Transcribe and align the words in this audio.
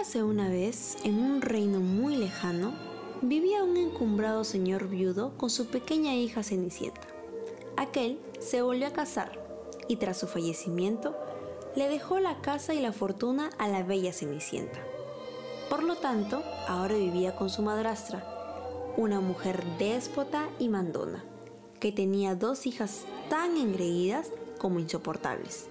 Érase 0.00 0.22
una 0.22 0.48
vez, 0.48 0.96
en 1.04 1.18
un 1.18 1.42
reino 1.42 1.80
muy 1.80 2.16
lejano, 2.16 2.72
vivía 3.20 3.62
un 3.62 3.76
encumbrado 3.76 4.44
señor 4.44 4.88
viudo 4.88 5.36
con 5.36 5.50
su 5.50 5.66
pequeña 5.66 6.14
hija 6.14 6.42
Cenicienta. 6.42 7.06
Aquel 7.76 8.18
se 8.38 8.62
volvió 8.62 8.86
a 8.86 8.94
casar 8.94 9.38
y 9.88 9.96
tras 9.96 10.18
su 10.18 10.26
fallecimiento 10.26 11.14
le 11.76 11.86
dejó 11.88 12.18
la 12.18 12.40
casa 12.40 12.72
y 12.72 12.80
la 12.80 12.94
fortuna 12.94 13.50
a 13.58 13.68
la 13.68 13.82
bella 13.82 14.14
Cenicienta. 14.14 14.78
Por 15.68 15.82
lo 15.82 15.96
tanto, 15.96 16.42
ahora 16.66 16.94
vivía 16.94 17.36
con 17.36 17.50
su 17.50 17.60
madrastra, 17.60 18.24
una 18.96 19.20
mujer 19.20 19.62
déspota 19.78 20.48
y 20.58 20.70
mandona, 20.70 21.22
que 21.78 21.92
tenía 21.92 22.34
dos 22.34 22.66
hijas 22.66 23.04
tan 23.28 23.58
engreídas 23.58 24.30
como 24.56 24.80
insoportables. 24.80 25.66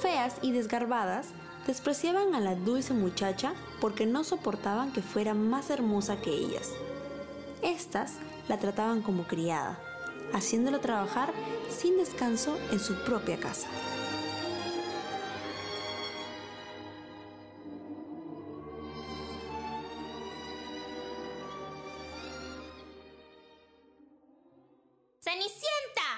Feas 0.00 0.36
y 0.40 0.52
desgarbadas, 0.52 1.26
despreciaban 1.68 2.34
a 2.34 2.40
la 2.40 2.54
dulce 2.54 2.94
muchacha 2.94 3.52
porque 3.78 4.06
no 4.06 4.24
soportaban 4.24 4.90
que 4.90 5.02
fuera 5.02 5.34
más 5.34 5.68
hermosa 5.68 6.18
que 6.18 6.30
ellas. 6.30 6.72
Estas 7.62 8.14
la 8.48 8.58
trataban 8.58 9.02
como 9.02 9.26
criada, 9.26 9.78
haciéndola 10.32 10.80
trabajar 10.80 11.30
sin 11.68 11.98
descanso 11.98 12.56
en 12.70 12.80
su 12.80 12.94
propia 13.04 13.38
casa. 13.38 13.68
¡Cenicienta! 25.20 26.08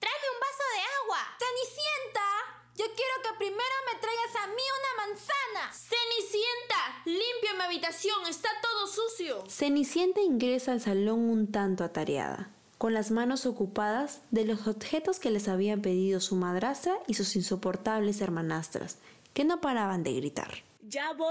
¡Tráeme 0.00 0.26
un 0.34 0.40
vaso 0.40 0.64
de 0.74 0.80
agua! 0.98 1.20
¡Cenicienta! 1.38 2.58
Yo 2.78 2.86
quiero 2.94 3.14
que 3.24 3.38
primero 3.38 3.76
me 3.92 3.98
traigas 3.98 4.36
a 4.36 4.46
mí 4.46 4.62
una 4.78 4.92
manzana. 5.02 5.72
¡Cenicienta! 5.72 7.02
¡Limpia 7.06 7.54
mi 7.54 7.57
habitación! 7.68 8.26
¡Está 8.28 8.48
todo 8.62 8.86
sucio! 8.86 9.44
Cenicienta 9.48 10.20
ingresa 10.20 10.72
al 10.72 10.80
salón 10.80 11.28
un 11.28 11.52
tanto 11.52 11.84
atareada, 11.84 12.50
con 12.78 12.94
las 12.94 13.10
manos 13.10 13.44
ocupadas 13.44 14.22
de 14.30 14.46
los 14.46 14.66
objetos 14.66 15.18
que 15.18 15.30
les 15.30 15.48
habían 15.48 15.82
pedido 15.82 16.20
su 16.20 16.34
madrastra 16.34 16.98
y 17.06 17.14
sus 17.14 17.36
insoportables 17.36 18.20
hermanastras, 18.22 18.96
que 19.34 19.44
no 19.44 19.60
paraban 19.60 20.02
de 20.02 20.14
gritar. 20.14 20.64
¡Ya 20.88 21.12
voy! 21.12 21.28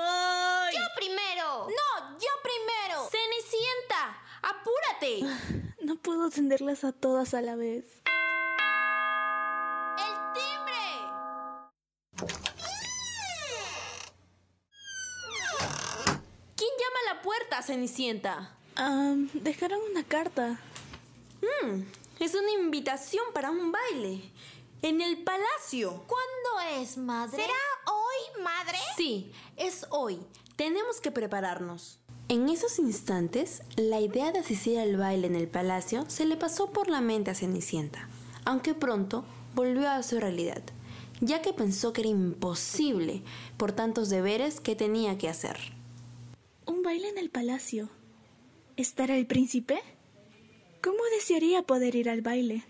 ¡Yo 0.74 0.86
primero! 0.96 1.68
No, 1.68 2.20
yo 2.20 2.30
primero. 2.44 3.10
¡Cenicienta! 3.10 4.18
¡Apúrate! 4.42 5.64
No 5.88 5.96
puedo 5.96 6.26
atenderlas 6.26 6.84
a 6.84 6.92
todas 6.92 7.34
a 7.34 7.42
la 7.42 7.56
vez. 7.56 7.86
Cenicienta? 17.68 18.56
Ah, 18.78 19.14
dejaron 19.34 19.82
una 19.92 20.02
carta. 20.02 20.58
Mm, 21.42 21.82
es 22.22 22.34
una 22.34 22.52
invitación 22.64 23.26
para 23.34 23.52
un 23.52 23.74
baile. 23.74 24.22
En 24.82 25.02
el 25.02 25.22
palacio. 25.26 26.06
¿Cuándo 26.08 26.82
es, 26.82 26.98
madre? 26.98 27.36
¿Será 27.36 27.54
hoy, 27.88 28.42
madre? 28.42 28.78
Sí, 28.96 29.34
es 29.58 29.86
hoy. 29.90 30.18
Tenemos 30.56 31.02
que 31.02 31.12
prepararnos. 31.12 32.00
En 32.30 32.48
esos 32.48 32.80
instantes, 32.80 33.64
la 33.76 34.00
idea 34.00 34.32
de 34.32 34.40
asistir 34.40 34.80
al 34.80 34.96
baile 34.96 35.28
en 35.28 35.36
el 35.36 35.50
palacio 35.50 36.06
se 36.10 36.26
le 36.26 36.38
pasó 36.38 36.72
por 36.72 36.88
la 36.88 37.02
mente 37.02 37.32
a 37.32 37.36
Cenicienta, 37.36 38.08
aunque 38.46 38.76
pronto 38.76 39.26
volvió 39.56 39.90
a 39.90 40.04
su 40.04 40.22
realidad, 40.22 40.64
ya 41.20 41.42
que 41.42 41.52
pensó 41.52 41.92
que 41.92 42.00
era 42.00 42.10
imposible 42.12 43.24
por 43.58 43.74
tantos 43.74 44.08
deberes 44.08 44.62
que 44.62 44.78
tenía 44.78 45.18
que 45.18 45.28
hacer. 45.28 45.77
Un 46.68 46.84
baile 46.84 47.10
en 47.10 47.18
el 47.18 47.30
palacio. 47.30 47.90
¿Estará 48.76 49.16
el 49.16 49.26
príncipe? 49.26 49.82
¿Cómo 50.84 51.02
desearía 51.16 51.64
poder 51.64 51.96
ir 51.96 52.10
al 52.10 52.22
baile? 52.22 52.64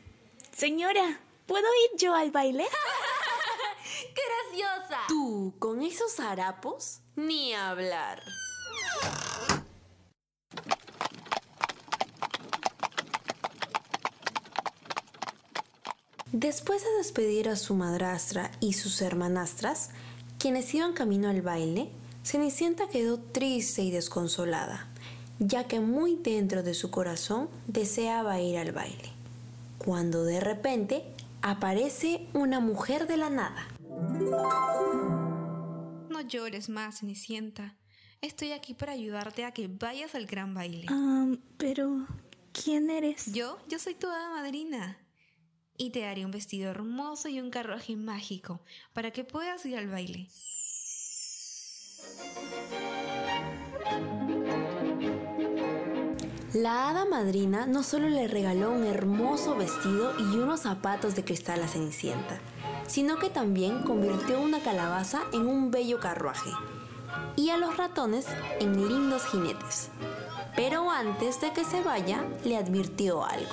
Señora, 0.56 1.20
¿puedo 1.48 1.66
ir 1.66 2.00
yo 2.00 2.14
al 2.14 2.32
baile? 2.32 2.64
¡Qué 4.16 4.22
graciosa! 4.54 5.00
Tú, 5.08 5.56
con 5.60 5.82
esos 5.82 6.20
harapos, 6.20 7.02
ni 7.16 7.54
hablar. 7.54 8.22
Después 16.32 16.84
de 16.84 16.98
despedir 16.98 17.50
a 17.50 17.56
su 17.56 17.74
madrastra 17.74 18.52
y 18.60 18.74
sus 18.74 19.02
hermanastras, 19.02 19.90
quienes 20.38 20.72
iban 20.76 20.94
camino 20.94 21.30
al 21.30 21.42
baile, 21.42 21.90
Cenicienta 22.28 22.90
quedó 22.90 23.22
triste 23.22 23.84
y 23.84 23.90
desconsolada, 23.90 24.90
ya 25.40 25.66
que 25.66 25.80
muy 25.80 26.18
dentro 26.18 26.62
de 26.62 26.74
su 26.74 26.92
corazón 26.92 27.48
deseaba 27.68 28.42
ir 28.42 28.58
al 28.58 28.74
baile. 28.74 29.14
Cuando 29.78 30.26
de 30.26 30.42
repente 30.42 31.06
aparece 31.42 32.28
una 32.34 32.60
mujer 32.60 33.08
de 33.08 33.16
la 33.16 33.30
nada. 33.30 33.70
No 36.10 36.20
llores 36.20 36.68
más, 36.68 37.00
Cenicienta. 37.00 37.78
Estoy 38.20 38.52
aquí 38.52 38.74
para 38.74 38.92
ayudarte 38.92 39.46
a 39.46 39.54
que 39.54 39.70
vayas 39.70 40.14
al 40.14 40.26
gran 40.26 40.54
baile. 40.54 40.88
Ah, 40.90 41.34
pero... 41.56 42.08
¿Quién 42.52 42.90
eres? 42.90 43.32
Yo, 43.32 43.58
yo 43.70 43.80
soy 43.80 43.94
tu 43.94 44.08
hada 44.08 44.32
madrina. 44.32 44.98
Y 45.78 45.92
te 45.92 46.06
haré 46.06 46.26
un 46.26 46.32
vestido 46.32 46.72
hermoso 46.72 47.30
y 47.30 47.40
un 47.40 47.52
carruaje 47.52 47.96
mágico 47.96 48.60
para 48.92 49.12
que 49.12 49.24
puedas 49.24 49.66
ir 49.66 49.78
al 49.78 49.88
baile. 49.88 50.28
La 56.54 56.90
hada 56.90 57.06
madrina 57.06 57.68
no 57.68 57.84
solo 57.84 58.08
le 58.10 58.28
regaló 58.28 58.72
un 58.72 58.86
hermoso 58.86 59.56
vestido 59.56 60.14
y 60.18 60.38
unos 60.38 60.62
zapatos 60.62 61.14
de 61.14 61.24
cristal 61.24 61.62
a 61.62 61.68
Cenicienta, 61.68 62.40
sino 62.88 63.20
que 63.20 63.30
también 63.30 63.84
convirtió 63.84 64.40
una 64.40 64.62
calabaza 64.62 65.24
en 65.34 65.46
un 65.46 65.72
bello 65.72 66.00
carruaje 66.00 66.50
y 67.36 67.50
a 67.50 67.58
los 67.58 67.76
ratones 67.78 68.26
en 68.60 68.88
lindos 68.88 69.26
jinetes. 69.26 69.90
Pero 70.56 70.90
antes 70.90 71.42
de 71.42 71.52
que 71.52 71.64
se 71.64 71.84
vaya, 71.84 72.24
le 72.44 72.58
advirtió 72.58 73.24
algo. 73.24 73.52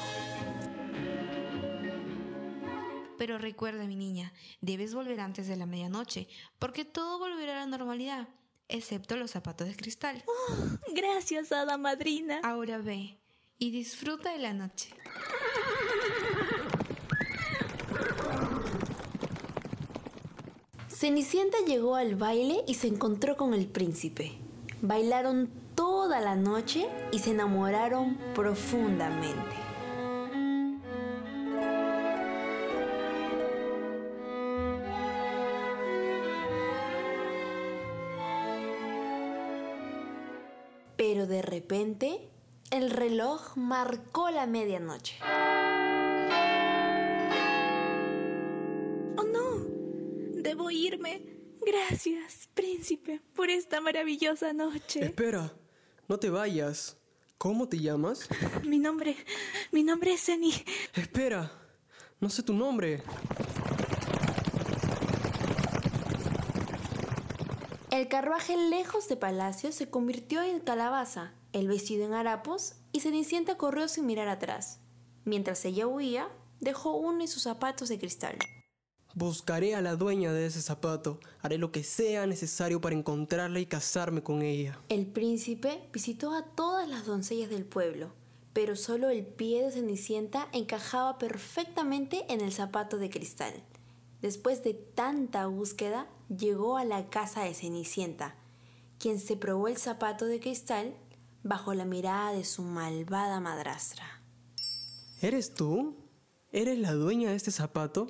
Pero 3.18 3.38
recuerda, 3.38 3.84
mi 3.84 3.96
niña, 3.96 4.32
debes 4.60 4.94
volver 4.94 5.20
antes 5.20 5.46
de 5.46 5.56
la 5.56 5.66
medianoche, 5.66 6.28
porque 6.58 6.84
todo 6.84 7.18
volverá 7.18 7.54
a 7.54 7.60
la 7.60 7.66
normalidad, 7.66 8.28
excepto 8.68 9.16
los 9.16 9.30
zapatos 9.30 9.68
de 9.68 9.76
cristal. 9.76 10.24
Gracias, 10.94 11.52
hada 11.52 11.78
madrina. 11.78 12.40
Ahora 12.42 12.78
ve 12.78 13.18
y 13.58 13.70
disfruta 13.70 14.32
de 14.32 14.38
la 14.38 14.52
noche. 14.52 14.90
Cenicienta 20.88 21.58
llegó 21.66 21.96
al 21.96 22.14
baile 22.16 22.64
y 22.66 22.74
se 22.74 22.86
encontró 22.86 23.36
con 23.36 23.52
el 23.52 23.66
príncipe. 23.66 24.38
Bailaron 24.80 25.50
toda 25.74 26.20
la 26.20 26.36
noche 26.36 26.88
y 27.12 27.18
se 27.18 27.30
enamoraron 27.30 28.16
profundamente. 28.34 29.63
Pero 41.24 41.36
de 41.36 41.42
repente, 41.42 42.28
el 42.70 42.90
reloj 42.90 43.56
marcó 43.56 44.28
la 44.28 44.46
medianoche. 44.46 45.16
¡Oh, 49.16 49.22
no! 49.22 50.42
Debo 50.42 50.70
irme. 50.70 51.22
Gracias, 51.64 52.50
príncipe, 52.52 53.22
por 53.34 53.48
esta 53.48 53.80
maravillosa 53.80 54.52
noche. 54.52 55.02
Espera, 55.02 55.50
no 56.08 56.18
te 56.18 56.28
vayas. 56.28 56.98
¿Cómo 57.38 57.66
te 57.70 57.78
llamas? 57.78 58.28
Mi 58.62 58.78
nombre... 58.78 59.16
Mi 59.72 59.82
nombre 59.82 60.12
es 60.12 60.26
Ceni. 60.26 60.52
Espera, 60.94 61.50
no 62.20 62.28
sé 62.28 62.42
tu 62.42 62.52
nombre. 62.52 63.02
El 67.94 68.08
carruaje 68.08 68.56
lejos 68.56 69.06
de 69.06 69.16
palacio 69.16 69.70
se 69.70 69.88
convirtió 69.88 70.42
en 70.42 70.58
calabaza, 70.58 71.32
el 71.52 71.68
vestido 71.68 72.04
en 72.04 72.12
harapos 72.12 72.74
y 72.90 72.98
Cenicienta 72.98 73.56
corrió 73.56 73.86
sin 73.86 74.04
mirar 74.04 74.26
atrás. 74.26 74.80
Mientras 75.24 75.64
ella 75.64 75.86
huía, 75.86 76.28
dejó 76.58 76.96
uno 76.96 77.22
y 77.22 77.28
sus 77.28 77.44
zapatos 77.44 77.88
de 77.88 78.00
cristal. 78.00 78.36
Buscaré 79.14 79.76
a 79.76 79.80
la 79.80 79.94
dueña 79.94 80.32
de 80.32 80.46
ese 80.46 80.60
zapato. 80.60 81.20
Haré 81.40 81.56
lo 81.56 81.70
que 81.70 81.84
sea 81.84 82.26
necesario 82.26 82.80
para 82.80 82.96
encontrarla 82.96 83.60
y 83.60 83.66
casarme 83.66 84.24
con 84.24 84.42
ella. 84.42 84.76
El 84.88 85.06
príncipe 85.06 85.88
visitó 85.92 86.34
a 86.34 86.42
todas 86.42 86.88
las 86.88 87.06
doncellas 87.06 87.50
del 87.50 87.64
pueblo, 87.64 88.10
pero 88.52 88.74
solo 88.74 89.08
el 89.08 89.24
pie 89.24 89.62
de 89.62 89.70
Cenicienta 89.70 90.48
encajaba 90.52 91.16
perfectamente 91.16 92.24
en 92.28 92.40
el 92.40 92.52
zapato 92.52 92.98
de 92.98 93.08
cristal. 93.08 93.54
Después 94.24 94.64
de 94.64 94.72
tanta 94.72 95.48
búsqueda, 95.48 96.08
llegó 96.34 96.78
a 96.78 96.86
la 96.86 97.10
casa 97.10 97.42
de 97.42 97.52
Cenicienta 97.52 98.34
quien 98.98 99.20
se 99.20 99.36
probó 99.36 99.68
el 99.68 99.76
zapato 99.76 100.24
de 100.24 100.40
cristal 100.40 100.94
bajo 101.42 101.74
la 101.74 101.84
mirada 101.84 102.32
de 102.32 102.42
su 102.44 102.62
malvada 102.62 103.38
madrastra. 103.40 104.22
¿Eres 105.20 105.52
tú? 105.52 105.94
¿Eres 106.52 106.78
la 106.78 106.94
dueña 106.94 107.28
de 107.28 107.36
este 107.36 107.50
zapato? 107.50 108.06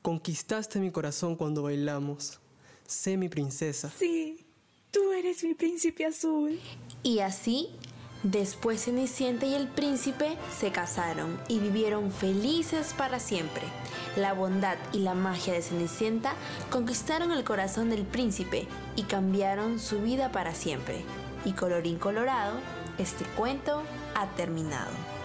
Conquistaste 0.00 0.80
mi 0.80 0.90
corazón 0.90 1.36
cuando 1.36 1.64
bailamos. 1.64 2.40
Sé 2.86 3.18
mi 3.18 3.28
princesa. 3.28 3.92
Sí, 3.98 4.46
tú 4.90 5.12
eres 5.12 5.44
mi 5.44 5.52
príncipe 5.52 6.06
azul. 6.06 6.58
Y 7.02 7.18
así, 7.18 7.68
después 8.22 8.84
Cenicienta 8.84 9.46
y 9.46 9.54
el 9.54 9.68
príncipe 9.68 10.36
se 10.56 10.70
casaron 10.70 11.40
y 11.48 11.58
vivieron 11.58 12.10
felices 12.10 12.94
para 12.96 13.18
siempre. 13.18 13.62
La 14.16 14.32
bondad 14.32 14.76
y 14.92 14.98
la 14.98 15.14
magia 15.14 15.54
de 15.54 15.62
Cenicienta 15.62 16.34
conquistaron 16.70 17.32
el 17.32 17.44
corazón 17.44 17.90
del 17.90 18.04
príncipe 18.04 18.66
y 18.96 19.04
cambiaron 19.04 19.78
su 19.78 20.00
vida 20.00 20.32
para 20.32 20.54
siempre. 20.54 21.02
Y 21.44 21.52
colorín 21.52 21.98
colorado, 21.98 22.54
este 22.98 23.24
cuento 23.36 23.82
ha 24.14 24.26
terminado. 24.36 25.19